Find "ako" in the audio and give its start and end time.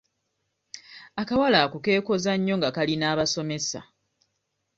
1.65-1.77